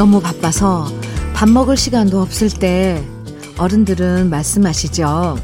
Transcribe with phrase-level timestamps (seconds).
[0.00, 0.88] 너무 바빠서
[1.34, 3.04] 밥 먹을 시간도 없을 때
[3.58, 5.36] 어른들은 말씀하시죠.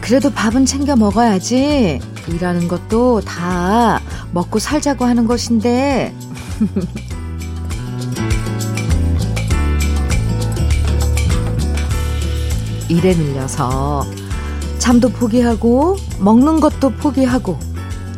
[0.00, 2.00] 그래도 밥은 챙겨 먹어야지.
[2.26, 4.00] 일하는 것도 다
[4.32, 6.12] 먹고 살자고 하는 것인데.
[12.88, 14.04] 일에 밀려서
[14.80, 17.60] 잠도 포기하고 먹는 것도 포기하고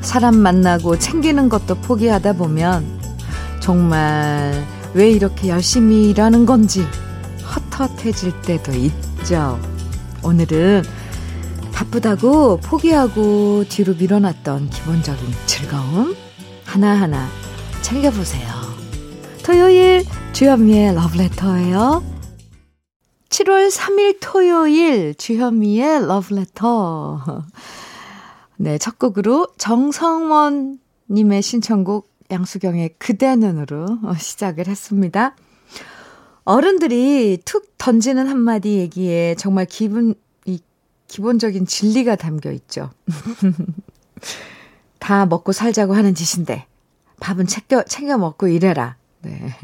[0.01, 2.99] 사람 만나고 챙기는 것도 포기하다 보면
[3.61, 4.65] 정말
[4.97, 6.83] 왜 이렇게 열심히 일하는 건지
[7.71, 9.61] 헛헛해질 때도 있죠.
[10.25, 10.85] 오늘은
[11.75, 16.17] 바쁘다고 포기하고 뒤로 밀어놨던 기본적인 즐거움
[16.65, 17.29] 하나하나
[17.83, 18.49] 챙겨보세요.
[19.45, 22.03] 토요일 주현미의 러브레터예요.
[23.29, 27.45] 7월 3일 토요일 주현미의 러브레터.
[28.57, 30.79] 네, 첫 곡으로 정성원
[31.11, 33.87] 님의 신청곡 양수경의 그대는으로
[34.19, 35.35] 시작을 했습니다.
[36.45, 40.61] 어른들이 툭 던지는 한마디 얘기에 정말 기분, 이
[41.09, 42.91] 기본적인 진리가 담겨 있죠.
[45.01, 46.67] 다 먹고 살자고 하는 짓인데,
[47.21, 48.97] 밥은 챙겨, 챙겨 먹고 일해라.
[49.23, 49.55] 네.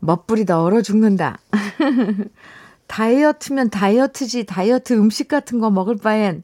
[0.00, 1.38] 멋부리다 얼어 죽는다.
[2.86, 6.42] 다이어트면 다이어트지, 다이어트 음식 같은 거 먹을 바엔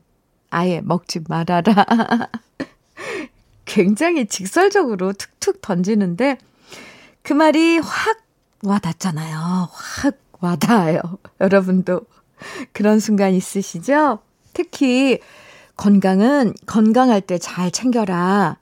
[0.50, 1.86] 아예 먹지 말아라.
[3.68, 6.38] 굉장히 직설적으로 툭툭 던지는데
[7.22, 8.18] 그 말이 확
[8.64, 9.68] 와닿잖아요.
[9.70, 11.00] 확 와닿아요.
[11.40, 12.00] 여러분도
[12.72, 14.20] 그런 순간 있으시죠?
[14.54, 15.20] 특히
[15.76, 18.56] 건강은 건강할 때 잘 챙겨라.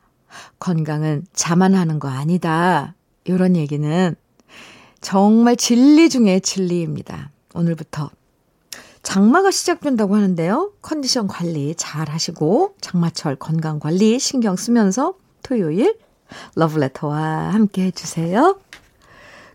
[0.58, 2.94] 건강은 자만하는 거 아니다.
[3.24, 4.14] 이런 얘기는
[5.00, 7.30] 정말 진리 중에 진리입니다.
[7.54, 8.10] 오늘부터
[9.06, 10.72] 장마가 시작된다고 하는데요.
[10.82, 15.96] 컨디션 관리 잘 하시고 장마철 건강 관리 신경 쓰면서 토요일
[16.56, 18.58] 러브레터와 함께 해주세요.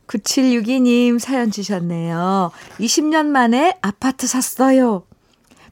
[0.07, 2.51] 9762님 사연 주셨네요.
[2.79, 5.03] 20년 만에 아파트 샀어요.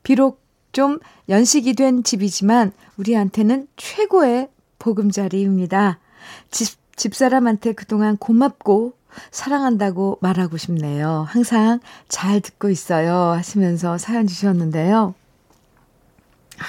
[0.03, 0.41] 비록
[0.73, 5.99] 좀 연식이 된 집이지만 우리한테는 최고의 보금자리입니다.
[6.51, 8.98] 집, 집사람한테 그동안 고맙고
[9.31, 11.25] 사랑한다고 말하고 싶네요.
[11.27, 13.13] 항상 잘 듣고 있어요.
[13.13, 15.13] 하시면서 사연 주셨는데요.
[16.59, 16.63] 아,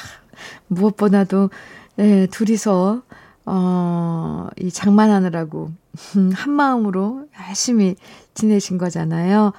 [0.69, 1.51] 무엇보다도,
[1.97, 3.03] 네, 둘이서,
[3.47, 5.71] 어, 이 장만하느라고,
[6.35, 7.97] 한 마음으로 열심히
[8.35, 9.53] 지내신 거잖아요.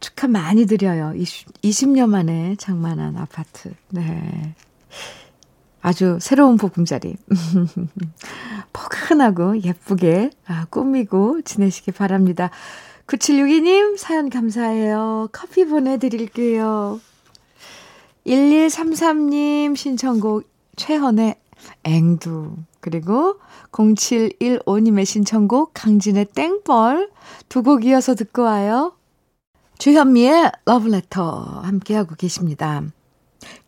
[0.00, 1.12] 축하 많이 드려요.
[1.14, 3.72] 20, 20년 만에 장만한 아파트.
[3.90, 4.54] 네.
[5.84, 7.14] 아주 새로운 보금자리.
[8.72, 12.48] 포근하고 예쁘게 아, 꾸미고 지내시기 바랍니다.
[13.06, 15.28] 9762님 사연 감사해요.
[15.30, 17.00] 커피 보내드릴게요.
[18.26, 21.34] 1133님 신청곡 최헌의
[21.84, 23.36] 앵두 그리고
[23.72, 27.10] 0715님의 신청곡 강진의 땡벌
[27.50, 28.94] 두 곡 이어서 듣고 와요.
[29.76, 32.82] 주현미의 러브레터 함께하고 계십니다.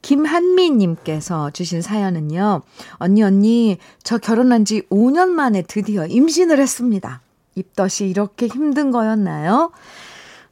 [0.02, 2.62] 김한미님께서 주신 사연은요.
[2.94, 7.20] 언니, 언니, 저 결혼한 지 5년 만에 드디어 임신을 했습니다.
[7.54, 9.72] 입덧이 이렇게 힘든 거였나요?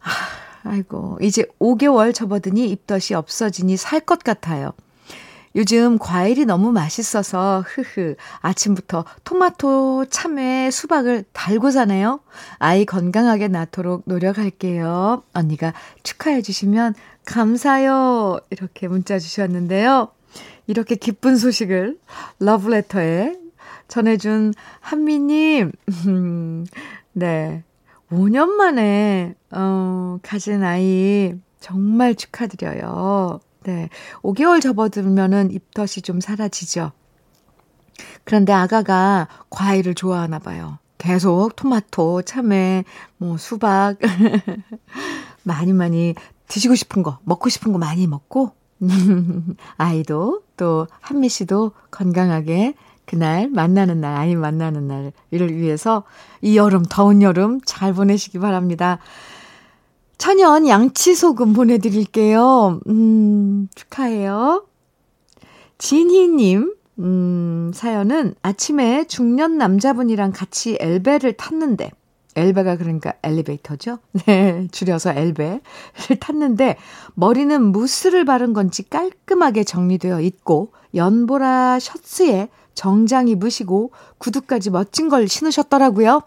[0.03, 4.73] 아, 아이고, 이제 5개월 접어드니 입덧이 없어지니 살 것 같아요.
[5.57, 12.19] 요즘 과일이 너무 맛있어서, 흐흐, 아침부터 토마토, 참외, 수박을 달고 사네요.
[12.59, 15.23] 아이 건강하게 낳도록 노력할게요.
[15.33, 16.95] 언니가 축하해 주시면
[17.27, 18.39] 감사요.
[18.51, 20.09] 이렇게 문자 주셨는데요.
[20.67, 21.99] 이렇게 기쁜 소식을
[22.41, 23.37] 러브레터에
[23.89, 25.73] 전해준 한미님,
[27.13, 27.65] 네.
[28.11, 33.41] 5년 만에, 어, 가진 아이 정말 축하드려요.
[33.65, 33.89] 네.
[34.23, 36.93] 5개월 접어들면은 입덧이 좀 사라지죠.
[38.25, 40.79] 그런데 아가가 과일을 좋아하나 봐요.
[40.99, 42.85] 계속 토마토, 참외,
[43.19, 43.97] 뭐 수박
[45.43, 46.15] 많이 많이
[46.49, 48.53] 드시고 싶은 거, 먹고 싶은 거 많이 먹고,
[49.77, 52.75] 아이도 또 한미 씨도 건강하게
[53.07, 56.05] 그날 만나는 날, 아이 만나는 날을 위해서
[56.41, 58.99] 이 여름, 더운 여름 잘 보내시기 바랍니다.
[60.17, 62.81] 천연 양치소금 보내드릴게요.
[62.89, 64.67] 음, 축하해요.
[65.79, 71.91] 진희님, 음, 사연은 아침에 중년 남자분이랑 같이 엘베를 탔는데,
[72.37, 73.99] 엘베가 그러니까 엘리베이터죠?
[74.27, 75.61] 네, 줄여서 엘베를
[76.21, 76.77] 탔는데
[77.15, 86.23] 머리는 무스를 바른 건지 깔끔하게 정리되어 있고 연보라 셔츠에 정장 입으시고 구두까지 멋진 걸 신으셨더라고요.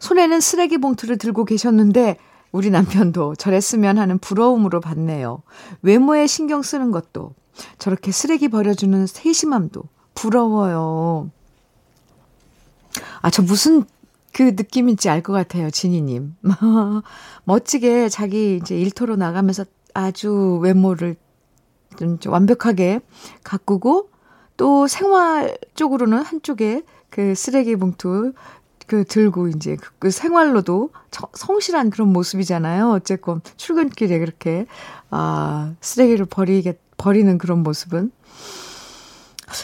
[0.00, 2.16] 손에는 쓰레기 봉투를 들고 계셨는데
[2.52, 5.42] 우리 남편도 저랬으면 하는 부러움으로 봤네요.
[5.82, 7.32] 외모에 신경 쓰는 것도
[7.78, 9.82] 저렇게 쓰레기 버려주는 세심함도
[10.14, 11.30] 부러워요.
[13.22, 13.84] 아, 저 무슨
[14.34, 16.36] 그 느낌인지 알 것 같아요, 진희님.
[17.44, 19.64] 멋지게 자기 이제 일터로 나가면서
[19.94, 21.16] 아주 외모를
[21.98, 23.00] 좀 완벽하게
[23.44, 24.10] 가꾸고
[24.56, 28.32] 또 생활적으로는 한쪽에 그 쓰레기 봉투
[28.86, 30.90] 그 들고 이제 그, 그 생활로도
[31.34, 32.90] 성실한 그런 모습이잖아요.
[32.90, 34.66] 어쨌건 출근길에 그렇게
[35.10, 38.10] 아 쓰레기를 버리게 버리는 그런 모습은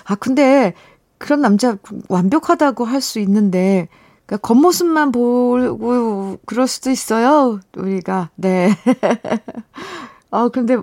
[0.05, 0.75] 아 근데
[1.19, 1.77] 그런 남자
[2.09, 3.89] 완벽하다고 할 수 있는데
[4.31, 7.59] 그러니까 겉모습만 보고 그럴 수도 있어요.
[7.77, 8.71] 우리가 네.
[10.31, 10.77] 아 근데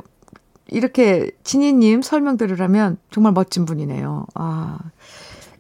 [0.68, 4.26] 이렇게 진희님 설명 들으라면 정말 멋진 분이네요.
[4.36, 4.80] 아.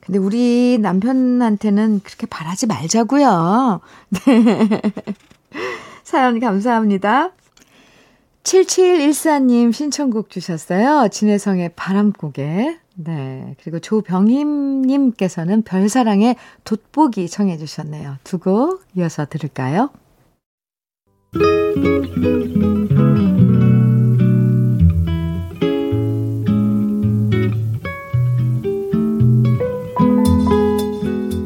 [0.02, 3.80] 근데 우리 남편한테는 그렇게 바라지 말자고요.
[4.26, 4.82] 네.
[6.04, 7.32] 사연 감사합니다.
[8.44, 11.08] 7714님 신청곡 주셨어요.
[11.10, 12.80] 진혜성의 바람고개.
[13.00, 13.56] 네.
[13.62, 18.18] 그리고 조병임님께서는 별사랑의 돋보기 청해 주셨네요.
[18.24, 19.90] 두 곡 이어서 들을까요?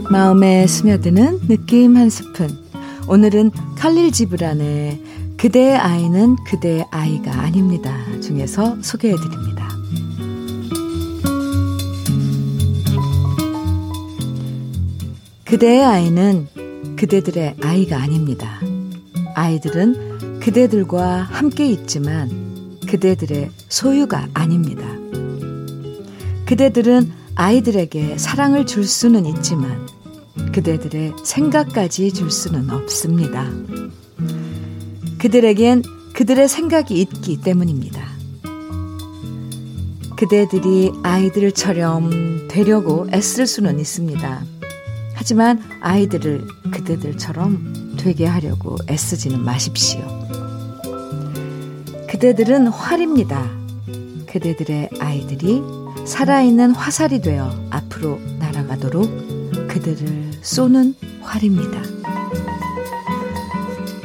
[0.09, 2.49] 마음에 스며드는 느낌 한 스푼.
[3.07, 5.01] 오늘은 칼릴 지브란의
[5.37, 7.97] 그대의 아이는 그대의 아이가 아닙니다.
[8.21, 9.50] 중에서 소개해 드립니다.
[15.51, 16.47] 그대의 아이는
[16.95, 18.61] 그대들의 아이가 아닙니다.
[19.35, 24.81] 아이들은 그대들과 함께 있지만 그대들의 소유가 아닙니다.
[26.45, 29.89] 그대들은 아이들에게 사랑을 줄 수는 있지만
[30.53, 33.51] 그대들의 생각까지 줄 수는 없습니다.
[35.17, 35.83] 그들에겐
[36.13, 38.07] 그들의 생각이 있기 때문입니다.
[40.15, 44.50] 그대들이 아이들처럼 되려고 애쓸 수는 있습니다.
[45.21, 50.01] 하지만 아이들을 그대들처럼 되게 하려고 애쓰지는 마십시오.
[52.09, 53.47] 그대들은 활입니다.
[54.27, 55.61] 그대들의 아이들이
[56.07, 61.79] 살아있는 화살이 되어 앞으로 날아가도록 그들을 쏘는 활입니다.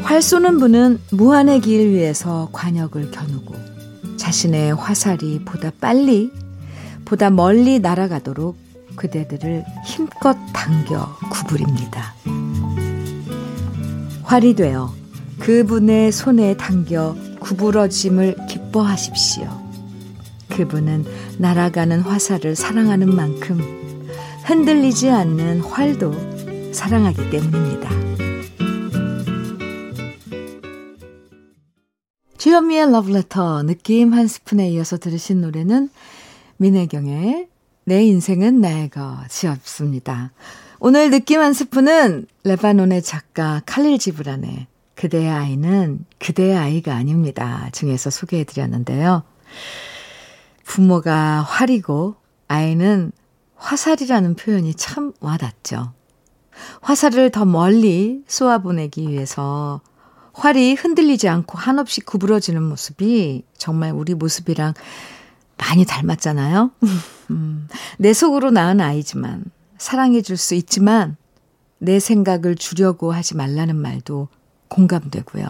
[0.03, 3.55] 활 쏘는 분은 무한의 길 위에서 관역을 겨누고
[4.19, 6.31] 자신의 화살이 보다 빨리,
[7.07, 8.66] 보다 멀리 날아가도록
[8.97, 12.15] 그대들을 힘껏 당겨 구부립니다.
[14.23, 14.93] 활이 되어
[15.39, 19.49] 그분의 손에 당겨 구부러짐을 기뻐하십시오.
[20.49, 21.05] 그분은
[21.39, 23.61] 날아가는 화살을 사랑하는 만큼
[24.45, 27.91] 흔들리지 않는 활도 사랑하기 때문입니다.
[32.39, 35.91] 주현미의 러브레터 느낌 한 스푼에 이어서 들으신 노래는
[36.59, 37.49] 민혜경의
[37.89, 40.33] 내 인생은 나의 것이었습니다.
[40.81, 44.67] 오늘 느낌 한 스푼은 레바논의 작가 칼릴 지브란의
[44.97, 47.71] 그대의 아이는 그대의 아이가 아닙니다.
[47.71, 49.23] 중에서 소개해 드렸는데요.
[50.65, 52.17] 부모가 활이고
[52.49, 53.13] 아이는
[53.55, 55.93] 화살이라는 표현이 참 와닿죠.
[56.81, 59.81] 화살을 더 멀리 쏘아보내기 위해서
[60.33, 64.75] 활이 흔들리지 않고 한없이 구부러지는 모습이 정말 우리 모습이랑
[65.57, 66.71] 많이 닮았잖아요.
[67.31, 69.45] 음, 내 속으로 낳은 아이지만
[69.79, 71.17] 사랑해 줄 수 있지만
[71.79, 74.29] 내 생각을 주려고 하지 말라는 말도
[74.69, 75.47] 공감되고요.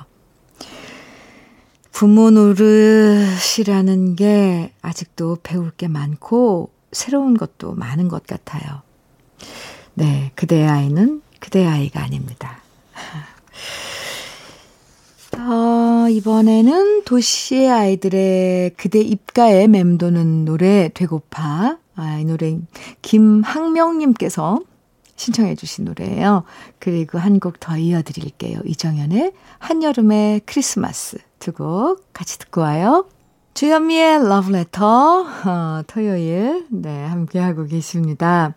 [1.93, 8.83] 부모 노릇이라는 게 아직도 배울 게 많고 새로운 것도 많은 것 같아요.
[9.95, 12.61] 네, 그대의 아이는 그대의 아이가 아닙니다.
[15.39, 15.43] 어,
[16.09, 21.79] 이번에는 도시의 아이들의 그대 입가에 맴도는 노래 되고파.
[21.97, 22.59] 아, 이 노래
[23.03, 24.61] 김학명님께서
[25.17, 26.45] 신청해 주신 노래예요.
[26.79, 28.61] 그리고 한 곡 더 이어드릴게요.
[28.67, 33.07] 이정현의 한여름의 크리스마스 두 곡 같이 듣고 와요.
[33.55, 38.55] 주현미의 러브레터, 어, 토요일, 네, 함께하고 계십니다.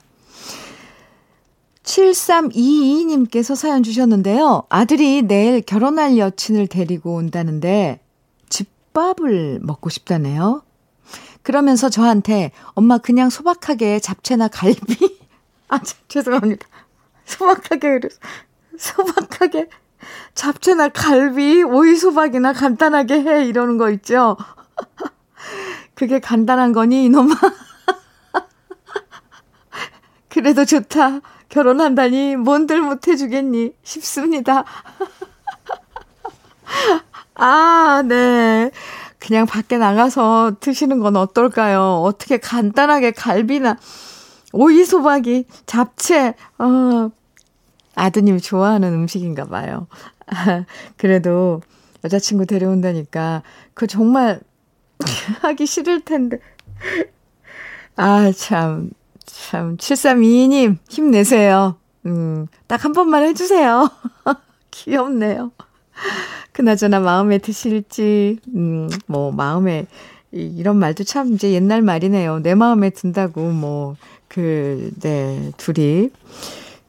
[1.89, 4.63] 7322님께서 사연 주셨는데요.
[4.69, 7.99] 아들이 내일 결혼할 여친을 데리고 온다는데
[8.49, 10.61] 집밥을 먹고 싶다네요.
[11.41, 15.17] 그러면서 저한테 엄마 그냥 소박하게 잡채나 갈비
[15.69, 16.67] 아 죄송합니다.
[17.25, 18.01] 소박하게
[18.77, 19.69] 소박하게
[20.35, 24.37] 잡채나 갈비 오이 소박이나 간단하게 해 이러는 거 있죠.
[25.95, 27.35] 그게 간단한 거니, 이놈아?
[30.29, 31.21] 그래도 좋다.
[31.49, 33.73] 결혼한다니 뭔들 못해주겠니?
[33.83, 34.65] 싶습니다.
[37.35, 38.71] 아, 네.
[39.17, 42.01] 그냥 밖에 나가서 드시는 건 어떨까요?
[42.03, 43.77] 어떻게 간단하게 갈비나
[44.53, 47.11] 오이소박이, 잡채, 어,
[47.95, 49.87] 아드님이 좋아하는 음식인가 봐요.
[50.97, 51.61] 그래도
[52.03, 54.39] 여자친구 데려온다니까 그 정말
[55.41, 56.39] 하기 싫을 텐데.
[57.95, 58.91] 아, 참,
[59.47, 61.77] 참, 7322님, 힘내세요.
[62.05, 63.89] 음, 딱 한 번만 해주세요.
[64.71, 65.51] 귀엽네요.
[66.51, 69.87] 그나저나 마음에 드실지, 음, 뭐, 마음에,
[70.31, 72.39] 이런 말도 참 이제 옛날 말이네요.
[72.39, 73.95] 내 마음에 든다고, 뭐,
[74.27, 76.09] 그, 네, 둘이,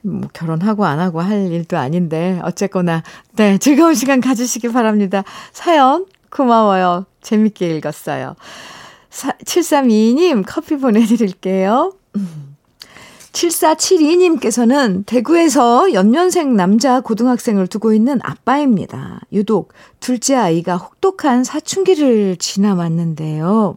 [0.03, 3.03] 뭐, 결혼하고 안 하고 할 일도 아닌데, 어쨌거나,
[3.37, 5.25] 네, 즐거운 시간 가지시기 바랍니다.
[5.53, 7.07] 사연, 고마워요.
[7.23, 8.35] 재밌게 읽었어요.
[9.11, 11.95] 7322님, 커피 보내드릴게요.
[13.33, 19.21] 7472님께서는 대구에서 연년생 남자 고등학생을 두고 있는 아빠입니다.
[19.33, 23.77] 유독 둘째 아이가 혹독한 사춘기를 지나왔는데요.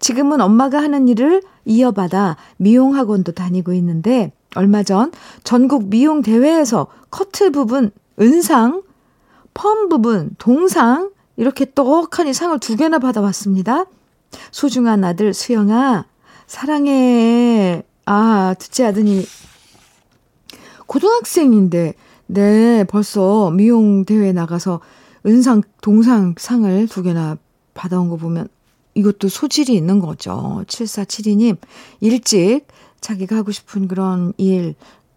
[0.00, 5.12] 지금은 엄마가 하는 일을 이어받아 미용학원도 다니고 있는데 얼마 전
[5.44, 8.82] 전국 미용 대회에서 커트 부분 은상,
[9.54, 13.84] 펌 부분 동상 이렇게 떡하니 상을 두 개나 받아왔습니다.
[14.50, 16.06] 소중한 아들 수영아
[16.50, 17.84] 사랑해.
[18.06, 19.22] 아, 둘째 아드님
[20.88, 21.94] 고등학생인데
[22.26, 24.80] 네, 벌써 미용 대회 나가서
[25.26, 27.38] 은상, 동상 상을 두 개나
[27.72, 28.48] 받아온 거 보면
[28.94, 30.64] 이것도 소질이 있는 거죠.
[30.66, 31.56] 7472님,
[32.00, 32.66] 일찍
[33.00, 34.74] 자기가 하고 싶은 그런 일,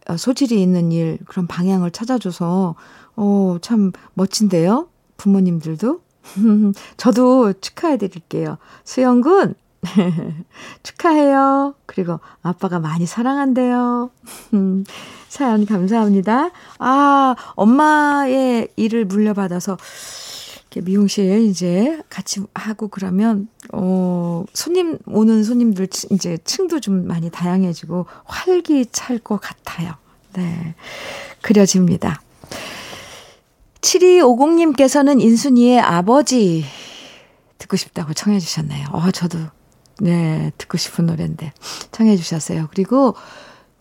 [0.07, 2.75] 어, 소질이 있는 일, 그런 방향을 찾아줘서,
[3.15, 4.87] 어, 참 멋진데요?
[5.17, 5.99] 부모님들도?
[6.97, 8.59] 저도 축하해 드릴게요.
[8.83, 9.55] 수영군,
[10.83, 11.75] 축하해요.
[11.85, 14.09] 그리고 아빠가 많이 사랑한대요.
[15.29, 16.51] 사연 감사합니다.
[16.79, 19.77] 아, 엄마의 일을 물려받아서
[20.83, 29.19] 미용실 이제 같이 하고 그러면, 어, 손님, 오는 손님들 이제 층도 좀 많이 다양해지고 활기찰
[29.19, 29.93] 것 같아요.
[30.33, 30.75] 네.
[31.41, 32.21] 그려집니다.
[33.81, 36.65] 7250님께서는 인순이의 아버지
[37.57, 38.87] 듣고 싶다고 청해 주셨네요.
[38.91, 39.39] 어, 저도,
[39.99, 41.53] 네, 듣고 싶은 노래인데
[41.91, 42.67] 청해 주셨어요.
[42.71, 43.15] 그리고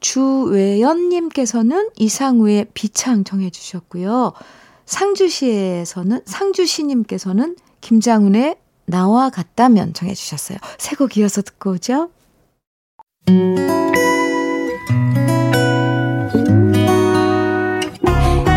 [0.01, 4.33] 주외연 님께서는 이상우의 비창 청해 주셨고요.
[4.85, 10.59] 상주시에서는 상주시 님께서는 김장훈의 나와 같다면 정해 주셨어요.
[10.79, 12.11] 새 곡 이어서 듣고 오죠.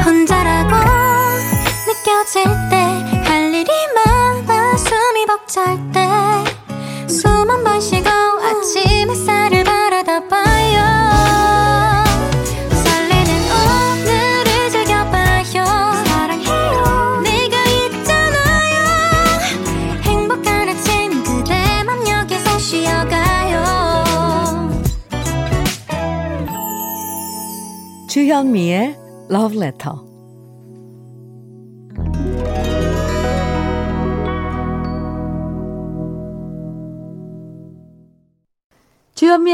[0.05, 0.75] 혼자라고
[1.87, 2.74] 느껴질 때
[28.35, 28.97] 주현미의
[29.55, 30.14] Letter.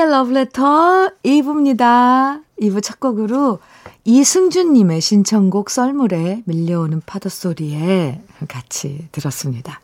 [0.09, 2.43] Love Letter 2부입니다.
[2.61, 3.59] 2부 첫 곡으로
[4.03, 9.79] 이승준님의 신청곡 썰물에 밀려오는 파도 소리에 같이 들었습니다.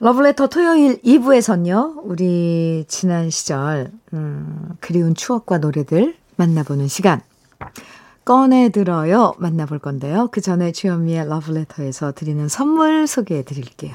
[0.00, 7.22] 러블레터 토요일 2부에선요, 우리 지난 시절, 음, 그리운 추억과 노래들 만나보는 시간.
[8.24, 9.34] 꺼내 들어요.
[9.38, 10.28] 만나볼 건데요.
[10.30, 13.94] 그 전에 주현미의 러브레터에서 드리는 선물 소개해 드릴게요.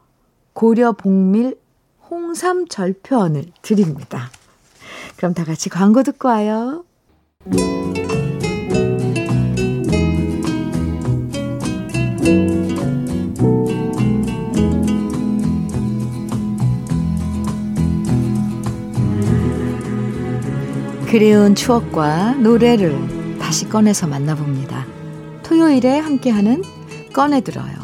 [0.61, 1.57] 고려 복밀
[2.11, 4.29] 홍삼 절편을 드립니다.
[5.17, 6.85] 그럼 다 같이 광고 듣고 와요.
[21.09, 24.85] 그리운 추억과 노래를 다시 꺼내서 만나봅니다.
[25.41, 26.61] 토요일에 함께하는
[27.13, 27.80] 꺼내들어요.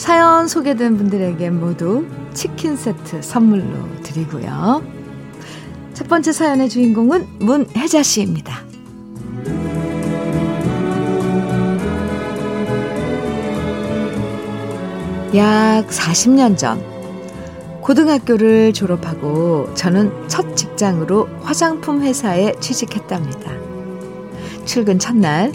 [0.00, 4.82] 사연 소개된 분들에게 모두 치킨 세트 선물로 드리고요.
[5.92, 8.62] 첫 번째 사연의 주인공은 문혜자 씨입니다.
[15.34, 16.82] 약 40년 전
[17.82, 23.52] 고등학교를 졸업하고 저는 첫 직장으로 화장품 회사에 취직했답니다.
[24.64, 25.52] 출근 첫날,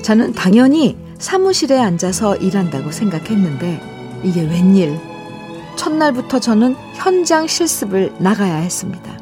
[0.00, 3.80] 저는 당연히 사무실에 앉아서 일한다고 생각했는데,
[4.24, 4.98] 이게 웬일.
[5.76, 9.18] 첫날부터 저는 현장 실습을 나가야 했습니다.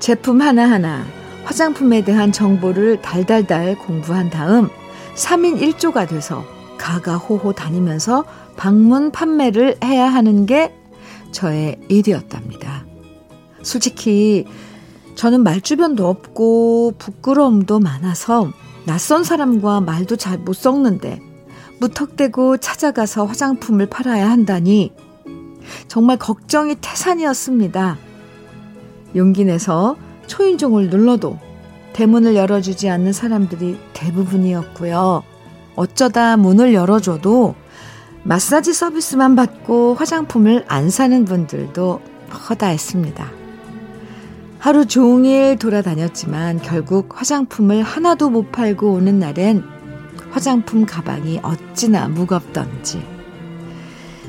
[0.00, 1.04] 제품 하나하나,
[1.44, 4.68] 화장품에 대한 정보를 달달달 공부한 다음
[5.14, 6.44] 3인 1조가 돼서
[6.78, 8.24] 가가호호 다니면서
[8.56, 10.74] 방문 판매를 해야 하는 게
[11.30, 12.84] 저의 일이었답니다.
[13.62, 14.46] 솔직히
[15.14, 18.50] 저는 말주변도 없고 부끄러움도 많아서
[18.84, 21.20] 낯선 사람과 말도 잘 못 섞는데
[21.80, 24.92] 무턱대고 찾아가서 화장품을 팔아야 한다니
[25.88, 27.96] 정말 걱정이 태산이었습니다.
[29.14, 29.96] 용기 내서
[30.26, 31.38] 초인종을 눌러도
[31.92, 35.22] 대문을 열어주지 않는 사람들이 대부분이었고요.
[35.76, 37.54] 어쩌다 문을 열어줘도
[38.24, 42.00] 마사지 서비스만 받고 화장품을 안 사는 분들도
[42.48, 43.41] 허다했습니다.
[44.62, 49.64] 하루 종일 돌아다녔지만 결국 화장품을 하나도 못 팔고 오는 날엔
[50.30, 53.04] 화장품 가방이 어찌나 무겁던지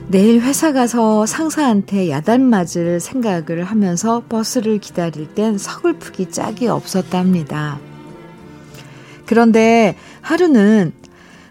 [0.07, 7.77] 내일 회사 가서 상사한테 야단 맞을 생각을 하면서 버스를 기다릴 땐 서글프기 짝이 없었답니다.
[9.27, 10.93] 그런데 하루는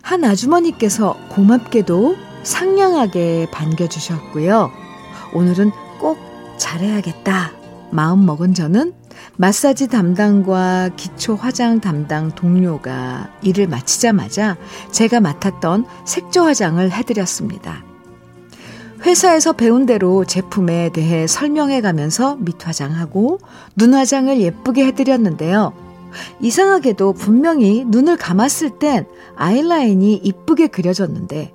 [0.03, 4.73] 한 아주머니께서 고맙게도 상냥하게 반겨주셨고요.
[5.35, 5.71] 오늘은
[6.01, 6.19] 꼭
[6.57, 7.62] 잘해야겠다
[7.92, 8.94] 마음 먹은 저는
[9.37, 14.56] 마사지 담당과 기초 화장 담당 동료가 일을 마치자마자
[14.90, 17.84] 제가 맡았던 색조 화장을 해드렸습니다.
[19.04, 23.40] 회사에서 배운 대로 제품에 대해 설명해 가면서 밑화장하고
[23.76, 25.72] 눈화장을 예쁘게 해드렸는데요.
[26.40, 29.06] 이상하게도 분명히 눈을 감았을 땐
[29.37, 31.52] 아이라인이 이쁘게 그려졌는데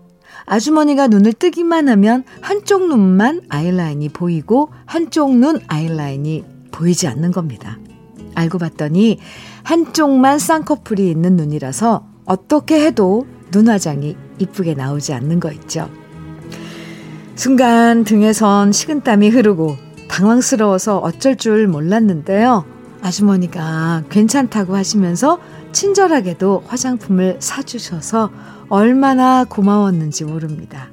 [0.48, 7.78] 아주머니가 눈을 뜨기만 하면 한쪽 눈만 아이라인이 보이고 한쪽 눈 아이라인이 보이지 않는 겁니다.
[8.34, 9.20] 알고 봤더니
[9.64, 15.90] 한쪽만 쌍꺼풀이 있는 눈이라서 어떻게 해도 눈화장이 이쁘게 나오지 않는 거 있죠.
[17.36, 19.76] 순간 등에선 식은땀이 흐르고
[20.08, 22.66] 당황스러워서 어쩔 줄 몰랐는데요.
[23.02, 25.40] 아주머니가 괜찮다고 하시면서
[25.78, 28.32] 친절하게도 화장품을 사주셔서
[28.68, 30.90] 얼마나 고마웠는지 모릅니다.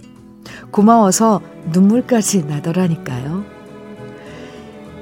[0.70, 1.40] 고마워서
[1.73, 3.47] 눈물까지 나더라니까요.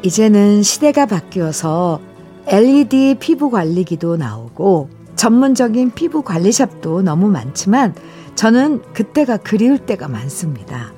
[0.05, 2.01] 이제는 시대가 바뀌어서
[2.47, 7.93] LED 피부 관리기도 나오고 전문적인 피부 관리샵도 너무 많지만
[8.37, 10.93] 저는 그때가 그리울 때가 많습니다.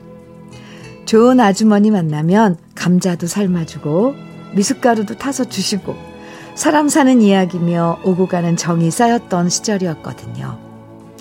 [1.07, 4.15] 좋은 아주머니 만나면 감자도 삶아주고
[4.55, 6.14] 미숫가루도 타서 주시고
[6.55, 10.59] 사람 사는 이야기며 오고 가는 정이 쌓였던 시절이었거든요.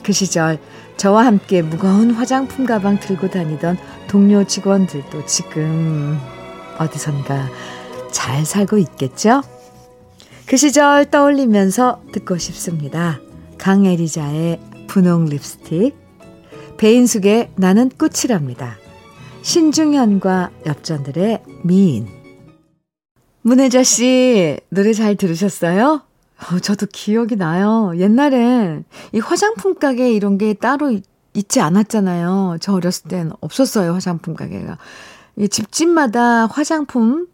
[0.03, 0.59] 그 시절
[0.97, 6.19] 저와 함께 무거운 화장품 가방 들고 다니던 동료 직원들도 지금
[6.77, 7.49] 어디선가
[8.11, 9.41] 잘 살고 있겠죠?
[10.45, 13.19] 그 시절 떠올리면서 듣고 싶습니다.
[13.57, 15.95] 강애리자의 분홍 립스틱,
[16.77, 18.77] 배인숙의 나는 꽃이랍니다.
[19.41, 22.22] 신중현과 엽전들의 미인.
[23.45, 26.01] 문혜자 씨, 노래 잘 들으셨어요?
[26.51, 27.91] 어, 저도 기억이 나요.
[27.97, 31.03] 옛날엔 이 화장품 가게 이런 게 따로 있,
[31.49, 32.57] 지 않았잖아요.
[32.61, 34.77] 저 어렸을 땐 없었어요, 화장품 가게가.
[35.35, 37.27] 이 집집마다 화장품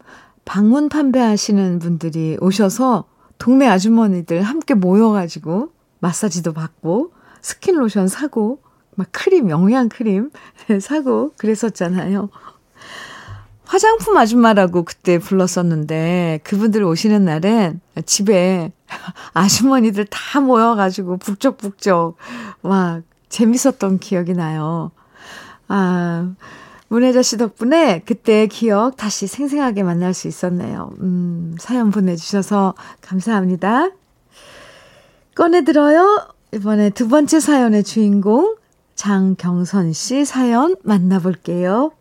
[0.44, 3.04] 방문 판매하시는 분들이 오셔서
[3.38, 5.70] 동네 아주머니들 함께 모여가지고
[6.00, 8.62] 마사지도 받고 스킨 로션 사고
[8.96, 10.30] 막 크림, 영양 크림
[10.80, 12.30] 사고 그랬었잖아요.
[13.70, 18.72] 화장품 아줌마라고 그때 불렀었는데 그분들 오시는 날엔 집에
[19.32, 22.16] 아주머니들 다 모여가지고 북적북적
[22.62, 24.90] 막 재밌었던 기억이 나요.
[25.68, 26.32] 아,
[26.88, 30.92] 문혜자 씨 덕분에 그때 기억 다시 생생하게 만날 수 있었네요.
[30.98, 33.90] 음, 사연 보내주셔서 감사합니다.
[35.36, 36.26] 꺼내들어요.
[36.54, 38.56] 이번에 두 번째 사연의 주인공
[38.96, 41.92] 장경선 씨 사연 만나볼게요.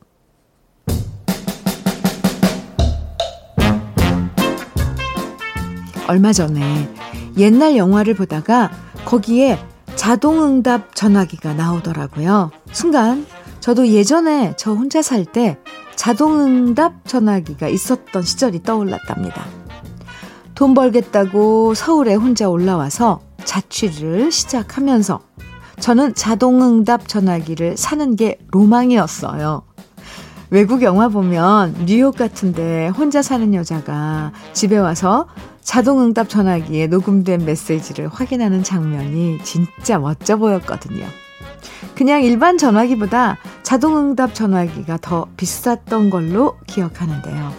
[6.10, 6.90] 얼마 전에
[7.38, 8.72] 옛날 영화를 보다가
[9.06, 9.60] 거기에
[9.96, 12.50] 자동응답 전화기가 나오더라고요.
[12.72, 13.28] 순간
[13.60, 15.60] 저도 예전에 저 혼자 살 때
[15.96, 19.46] 자동응답 전화기가 있었던 시절이 떠올랐답니다.
[20.56, 25.20] 돈 벌겠다고 서울에 혼자 올라와서 자취를 시작하면서
[25.80, 29.62] 저는 자동응답 전화기를 사는 게 로망이었어요.
[30.52, 35.28] 외국 영화 보면 뉴욕 같은데 혼자 사는 여자가 집에 와서
[35.62, 41.06] 자동응답 전화기에 녹음된 메시지를 확인하는 장면이 진짜 멋져 보였거든요.
[41.94, 47.54] 그냥 일반 전화기보다 자동응답 전화기가 더 비쌌던 걸로 기억하는데요.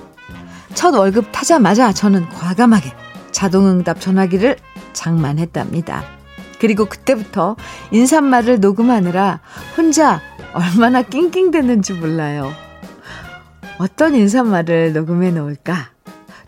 [0.74, 2.92] 첫 월급 타자마자 저는 과감하게
[3.30, 4.56] 자동응답 전화기를
[4.92, 6.02] 장만했답니다.
[6.58, 7.54] 그리고 그때부터
[7.92, 9.40] 인사말을 녹음하느라
[9.76, 10.20] 혼자
[10.52, 12.52] 얼마나 낑낑댔는지 몰라요.
[13.80, 15.88] 어떤 인사말을 녹음해 놓을까?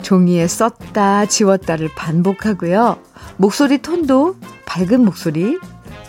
[0.03, 2.99] 종이에 썼다, 지웠다를 반복하고요.
[3.39, 5.59] 목소리 톤도 밝은 목소리,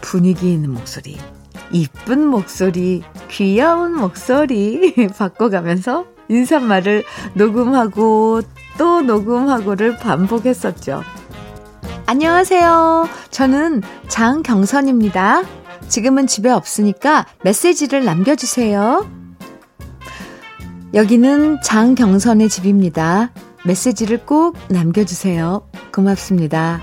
[0.02, 1.18] 분위기 있는 목소리,
[1.72, 7.06] 이쁜 목소리, 귀여운 목소리 바꿔가면서 인사말을
[7.36, 8.42] 녹음하고
[8.78, 11.04] 또 녹음하고를 반복했었죠.
[12.06, 13.08] 안녕하세요.
[13.30, 15.44] 저는 장경선입니다.
[15.88, 19.23] 지금은 집에 없으니까 메시지를 남겨주세요.
[20.94, 23.32] 여기는 장경선의 집입니다.
[23.66, 25.68] 메시지를 꼭 남겨주세요.
[25.94, 26.82] 고맙습니다.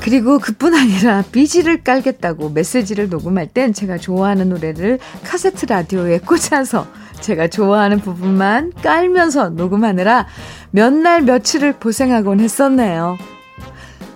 [0.00, 6.86] 그리고 그뿐 아니라 비지를 깔겠다고 메시지를 녹음할 땐 제가 좋아하는 노래를 카세트 라디오에 꽂아서
[7.20, 10.26] 제가 좋아하는 부분만 깔면서 녹음하느라
[10.70, 13.18] 몇 날 며칠을 고생하곤 했었네요.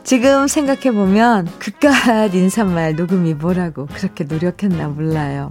[0.05, 5.49] 지금 생각해보면 그깟 인사말 녹음이 뭐라고 그렇게 노력했나 몰라요.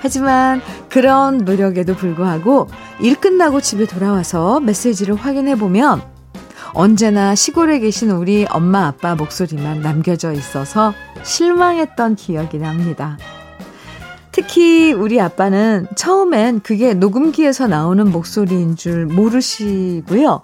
[0.00, 2.68] 하지만 그런 노력에도 불구하고
[3.00, 6.02] 일 끝나고 집에 돌아와서 메시지를 확인해 보면
[6.74, 13.16] 언제나 시골에 계신 우리 엄마 아빠 목소리만 남겨져 있어서 실망했던 기억이 납니다.
[14.30, 20.42] 특히 우리 아빠는 처음엔 그게 녹음기에서 나오는 목소리인 줄 모르시고요.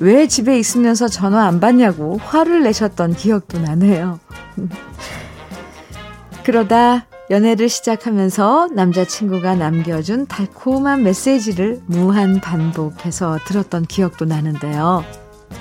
[0.00, 4.18] 왜 집에 있으면서 전화 안 받냐고 화를 내셨던 기억도 나네요.
[6.42, 15.04] 그러다 연애를 시작하면서 남자친구가 남겨준 달콤한 메시지를 무한 반복해서 들었던 기억도 나는데요.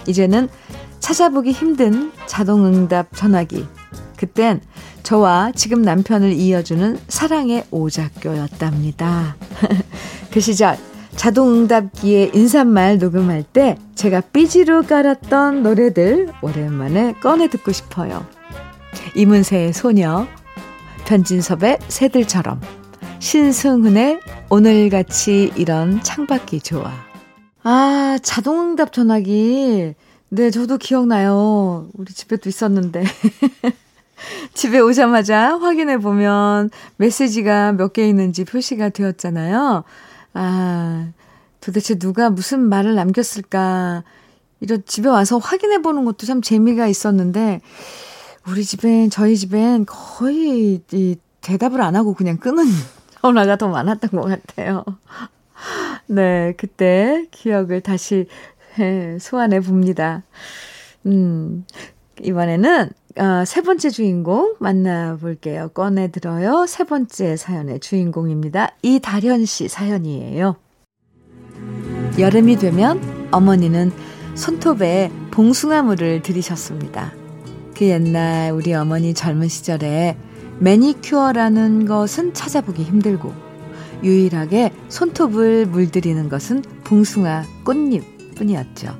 [0.07, 0.47] 이제는
[0.99, 3.67] 찾아보기 힘든 자동응답 전화기.
[4.15, 4.61] 그땐
[5.03, 9.35] 저와 지금 남편을 이어주는 사랑의 오작교였답니다.
[10.31, 10.77] 그 시절
[11.15, 18.25] 자동응답기에 인사말 녹음할 때 제가 삐지로 깔았던 노래들 오랜만에 꺼내 듣고 싶어요.
[19.15, 20.27] 이문세의 소녀,
[21.07, 22.59] 변진섭의 새들처럼,
[23.19, 26.91] 신승훈의 오늘같이 이런 창밖이 좋아.
[27.63, 29.93] 아, 자동응답 전화기.
[30.29, 31.87] 네, 저도 기억나요.
[31.93, 33.05] 우리 집에도 있었는데.
[34.53, 39.85] 집에 오자마자 확인해 보면 메시지가 몇 개 있는지 표시가 되었잖아요.
[40.33, 41.07] 아,
[41.61, 44.03] 도대체 누가 무슨 말을 남겼을까.
[44.59, 47.61] 이런 집에 와서 확인해 보는 것도 참 재미가 있었는데,
[48.49, 52.63] 우리 집엔, 저희 집엔 거의 이 대답을 안 하고 그냥 끊은
[53.21, 54.85] 전화가 더 많았던 것 같아요.
[56.07, 58.27] 네, 그때 기억을 다시
[58.79, 60.23] 예, 소환해 봅니다.
[61.05, 61.65] 음,
[62.21, 65.69] 이번에는 어, 세 번째 주인공 만나볼게요.
[65.69, 66.67] 꺼내들어요.
[66.67, 68.75] 세 번째 사연의 주인공입니다.
[68.83, 70.55] 이다련 씨 사연이에요.
[72.17, 73.91] 여름이 되면 어머니는
[74.35, 77.16] 손톱에 봉숭아물을 들이셨습니다.
[77.77, 80.17] 그 옛날 우리 어머니 젊은 시절에
[80.57, 83.31] 매니큐어라는 것은 찾아보기 힘들고
[84.01, 88.97] 유일하게 손톱을 물들이는 것은 봉숭아 꽃잎 뿐이었죠.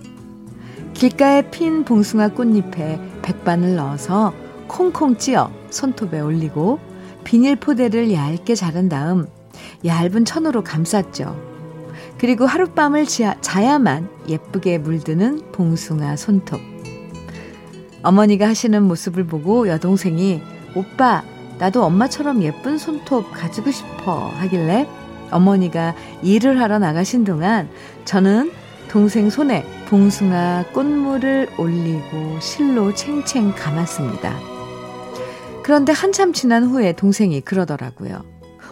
[0.93, 4.31] 길가에 핀 봉숭아 꽃잎에 백반을 넣어서
[4.67, 6.79] 콩콩 찌어 손톱에 올리고
[7.23, 9.25] 비닐 포대를 얇게 자른 다음
[9.85, 11.35] 얇은 천으로 감쌌죠.
[12.19, 16.76] 그리고 하룻밤을 자야만 예쁘게 물드는 봉숭아 손톱.
[18.07, 20.41] 어머니가 하시는 모습을 보고 여동생이
[20.75, 21.23] 오빠,
[21.59, 24.87] 나도 엄마처럼 예쁜 손톱 가지고 싶어 하길래
[25.29, 25.93] 어머니가
[26.23, 27.69] 일을 하러 나가신 동안
[28.05, 28.53] 저는
[28.87, 34.33] 동생 손에 봉숭아 꽃물을 올리고 실로 챙챙 감았습니다.
[35.61, 38.23] 그런데 한참 지난 후에 동생이 그러더라고요.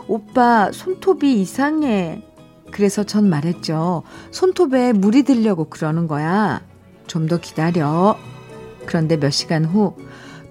[0.08, 2.24] 오빠, 손톱이 이상해.
[2.71, 4.04] 그래서 전 말했죠.
[4.32, 6.62] 손톱에 물이 들려고 그러는 거야.
[7.08, 8.17] 좀 더 기다려.
[8.86, 9.95] 그런데 몇 시간 후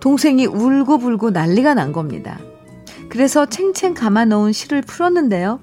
[0.00, 2.38] 동생이 울고 불고 난리가 난 겁니다.
[3.08, 5.60] 그래서 챙챙 감아 놓은 실을 풀었는데요.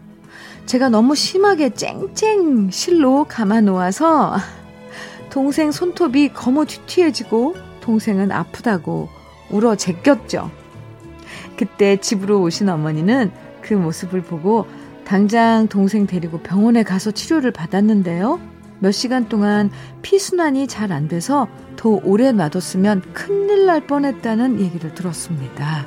[0.66, 4.38] 제가 너무 심하게 쨍쨍 실로 감아 놓아서
[5.30, 9.10] 동생 손톱이 거머 뒤튀해지고 동생은 아프다고
[9.50, 10.50] 울어 제꼈죠.
[11.58, 13.32] 그때 집으로 오신 어머니는
[13.62, 14.66] 그 모습을 보고
[15.06, 18.51] 당장 동생 데리고 병원에 가서 치료를 받았는데요.
[18.82, 19.70] 몇 시간 동안
[20.02, 25.86] 피순환이 잘 안 돼서 더 오래 놔뒀으면 큰일 날 뻔했다는 얘기를 들었습니다.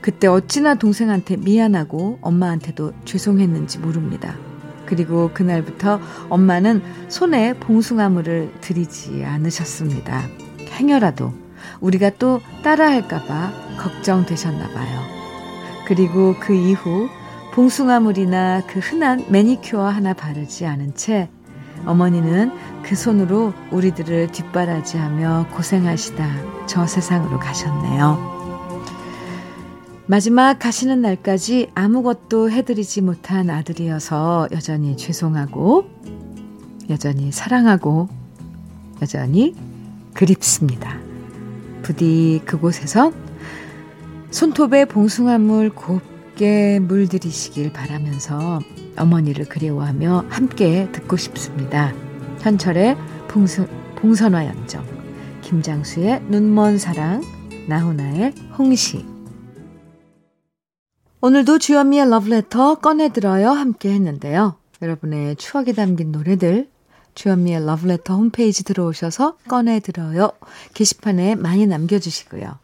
[0.00, 4.36] 그때 어찌나 동생한테 미안하고 엄마한테도 죄송했는지 모릅니다.
[4.86, 6.00] 그리고 그날부터
[6.30, 10.22] 엄마는 손에 봉숭아물을 들이지 않으셨습니다.
[10.70, 11.32] 행여라도
[11.80, 15.00] 우리가 또 따라할까봐 걱정되셨나봐요.
[15.86, 17.08] 그리고 그 이후
[17.52, 21.28] 봉숭아물이나 그 흔한 매니큐어 하나 바르지 않은 채
[21.86, 28.40] 어머니는 그 손으로 우리들을 뒷바라지하며 고생하시다 저 세상으로 가셨네요.
[30.06, 35.88] 마지막 가시는 날까지 아무것도 해드리지 못한 아들이어서 여전히 죄송하고,
[36.90, 38.08] 여전히 사랑하고,
[39.00, 39.54] 여전히
[40.14, 40.98] 그립습니다.
[41.82, 43.12] 부디 그곳에서
[44.32, 48.60] 손톱에 봉숭아물 곱게 물들이시길 바라면서
[49.00, 51.92] 어머니를 그리워하며 함께 듣고 싶습니다.
[52.40, 52.96] 현철의
[53.28, 54.84] 봉수, 봉선화 연정,
[55.42, 57.22] 김장수의 눈먼 사랑,
[57.68, 59.04] 나훈아의 홍시.
[61.22, 64.56] 오늘도 주현미의 러브레터 꺼내들어요 함께 했는데요.
[64.80, 66.68] 여러분의 추억이 담긴 노래들
[67.14, 70.32] 주현미의 러브레터 홈페이지 들어오셔서 꺼내들어요
[70.72, 72.58] 게시판에 많이 남겨주시고요.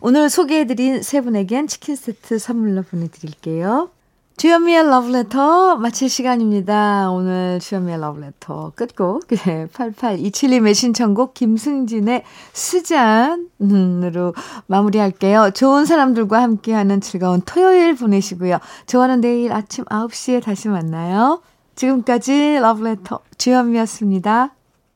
[0.00, 3.90] 오늘 소개해드린 세 분에겐 치킨 세트 선물로 보내드릴게요.
[4.38, 7.10] 주현미의 러브레터 마칠 시간입니다.
[7.10, 12.22] 오늘 주현미의 러브레터 끝곡 네, 8827님의 신청곡 김승진의
[12.52, 14.34] 수잔으로
[14.68, 15.50] 마무리할게요.
[15.54, 18.58] 좋은 사람들과 함께하는 즐거운 토요일 보내시고요.
[18.86, 21.42] 저와는 내일 아침 9시에 다시 만나요.
[21.74, 24.54] 지금까지 러브레터 주현미였습니다.